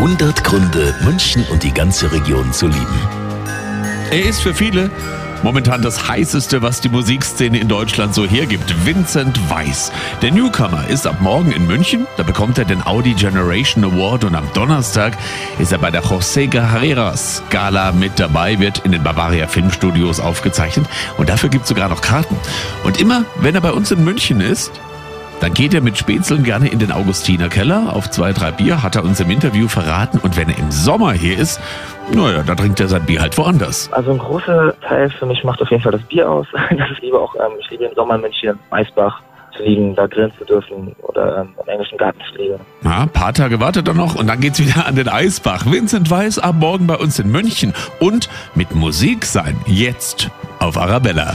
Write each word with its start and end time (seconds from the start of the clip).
100 0.00 0.44
Gründe, 0.44 0.94
München 1.04 1.44
und 1.50 1.62
die 1.62 1.74
ganze 1.74 2.10
Region 2.10 2.54
zu 2.54 2.68
lieben. 2.68 3.08
Er 4.10 4.24
ist 4.24 4.40
für 4.40 4.54
viele 4.54 4.90
momentan 5.42 5.82
das 5.82 6.08
heißeste, 6.08 6.62
was 6.62 6.80
die 6.80 6.88
Musikszene 6.88 7.58
in 7.58 7.68
Deutschland 7.68 8.14
so 8.14 8.24
hergibt. 8.24 8.86
Vincent 8.86 9.38
Weiss. 9.50 9.92
Der 10.22 10.32
Newcomer 10.32 10.88
ist 10.88 11.06
ab 11.06 11.20
morgen 11.20 11.52
in 11.52 11.66
München. 11.66 12.06
Da 12.16 12.22
bekommt 12.22 12.56
er 12.56 12.64
den 12.64 12.82
Audi 12.86 13.12
Generation 13.12 13.84
Award 13.84 14.24
und 14.24 14.36
am 14.36 14.50
Donnerstag 14.54 15.18
ist 15.58 15.70
er 15.70 15.78
bei 15.78 15.90
der 15.90 16.02
José 16.02 16.48
Carreras 16.48 17.42
Gala 17.50 17.92
mit 17.92 18.18
dabei, 18.18 18.58
wird 18.58 18.78
in 18.86 18.92
den 18.92 19.02
Bavaria 19.02 19.48
Filmstudios 19.48 20.18
aufgezeichnet 20.18 20.86
und 21.18 21.28
dafür 21.28 21.50
gibt 21.50 21.64
es 21.64 21.68
sogar 21.68 21.90
noch 21.90 22.00
Karten. 22.00 22.38
Und 22.84 22.98
immer, 22.98 23.26
wenn 23.42 23.54
er 23.54 23.60
bei 23.60 23.72
uns 23.72 23.90
in 23.90 24.02
München 24.02 24.40
ist, 24.40 24.72
dann 25.40 25.54
geht 25.54 25.72
er 25.74 25.80
mit 25.80 25.96
Spätzeln 25.96 26.44
gerne 26.44 26.68
in 26.68 26.78
den 26.78 26.92
Augustiner 26.92 27.48
Keller. 27.48 27.94
Auf 27.94 28.10
zwei, 28.10 28.32
drei 28.32 28.50
Bier 28.50 28.82
hat 28.82 28.96
er 28.96 29.04
uns 29.04 29.20
im 29.20 29.30
Interview 29.30 29.68
verraten. 29.68 30.18
Und 30.18 30.36
wenn 30.36 30.48
er 30.50 30.58
im 30.58 30.70
Sommer 30.70 31.12
hier 31.12 31.38
ist, 31.38 31.60
naja, 32.12 32.42
da 32.42 32.54
trinkt 32.54 32.78
er 32.80 32.88
sein 32.88 33.04
Bier 33.06 33.22
halt 33.22 33.36
woanders. 33.38 33.90
Also 33.92 34.10
ein 34.10 34.18
großer 34.18 34.74
Teil 34.82 35.10
für 35.10 35.26
mich 35.26 35.42
macht 35.42 35.62
auf 35.62 35.70
jeden 35.70 35.82
Fall 35.82 35.92
das 35.92 36.02
Bier 36.02 36.30
aus. 36.30 36.46
Das 36.70 36.88
ich 36.92 37.00
liebe 37.00 37.18
auch, 37.18 37.34
ähm, 37.34 37.52
ich 37.58 37.70
liebe 37.70 37.84
im 37.84 37.94
Sommer 37.94 38.16
in 38.16 38.22
München, 38.22 38.58
Eisbach 38.70 39.22
zu 39.56 39.62
liegen, 39.62 39.94
da 39.94 40.06
grillen 40.06 40.32
zu 40.38 40.44
dürfen 40.44 40.94
oder 41.02 41.38
ähm, 41.38 41.54
im 41.62 41.68
englischen 41.68 41.98
Garten 41.98 42.20
zu 42.30 42.38
liegen. 42.38 42.60
Ein 42.84 43.08
paar 43.08 43.32
Tage 43.32 43.60
wartet 43.60 43.88
er 43.88 43.94
noch 43.94 44.14
und 44.14 44.26
dann 44.26 44.40
geht's 44.40 44.60
wieder 44.60 44.86
an 44.86 44.96
den 44.96 45.08
Eisbach. 45.08 45.66
Vincent 45.66 46.10
Weiß 46.10 46.38
ab 46.38 46.56
morgen 46.58 46.86
bei 46.86 46.96
uns 46.96 47.18
in 47.18 47.30
München 47.30 47.74
und 47.98 48.28
mit 48.54 48.74
Musik 48.74 49.24
sein. 49.24 49.56
Jetzt 49.66 50.30
auf 50.58 50.76
Arabella. 50.76 51.34